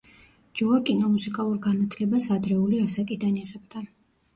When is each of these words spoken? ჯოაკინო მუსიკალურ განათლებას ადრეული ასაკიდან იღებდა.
ჯოაკინო 0.61 1.11
მუსიკალურ 1.11 1.61
განათლებას 1.67 2.29
ადრეული 2.41 2.85
ასაკიდან 2.91 3.41
იღებდა. 3.49 3.91